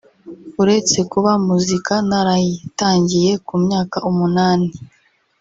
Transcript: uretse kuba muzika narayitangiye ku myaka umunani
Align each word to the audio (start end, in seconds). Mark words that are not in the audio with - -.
uretse 0.61 0.97
kuba 1.11 1.31
muzika 1.47 1.93
narayitangiye 2.09 3.31
ku 3.47 3.53
myaka 3.63 3.97
umunani 4.09 4.69